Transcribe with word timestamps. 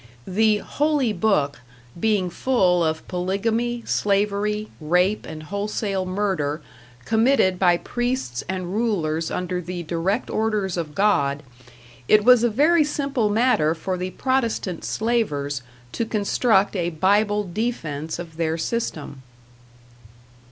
The 0.25 0.57
"Holy 0.57 1.13
Book" 1.13 1.59
being 1.99 2.31
full 2.31 2.83
of 2.83 3.07
polygamy, 3.07 3.83
slavery, 3.85 4.69
rape 4.79 5.27
and 5.27 5.43
wholesale 5.43 6.07
murder, 6.07 6.59
committed 7.05 7.59
by 7.59 7.77
priests 7.77 8.43
and 8.49 8.73
rulers 8.73 9.29
under 9.29 9.61
the 9.61 9.83
direct 9.83 10.27
orders 10.31 10.75
of 10.75 10.95
God, 10.95 11.43
it 12.07 12.23
was 12.25 12.43
a 12.43 12.49
very 12.49 12.83
simple 12.83 13.29
matter 13.29 13.75
for 13.75 13.95
the 13.95 14.09
Protestant 14.09 14.83
Slavers 14.83 15.61
to 15.91 16.03
construct 16.03 16.75
a 16.75 16.89
Bible 16.89 17.43
defense 17.43 18.17
of 18.17 18.37
their 18.37 18.57
system. 18.57 19.21